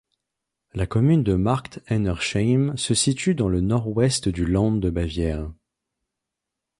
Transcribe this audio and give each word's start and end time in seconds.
La 0.73 0.87
commune 0.87 1.21
de 1.23 1.35
Markt 1.35 1.79
Einersheim 1.85 2.75
se 2.75 2.95
situe 2.95 3.35
dans 3.35 3.49
le 3.49 3.61
Nord-Ouest 3.61 4.29
du 4.29 4.45
Land 4.47 4.77
de 4.77 4.89
Bavière. 4.89 5.47